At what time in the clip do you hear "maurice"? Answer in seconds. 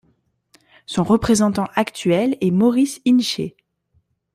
2.49-3.01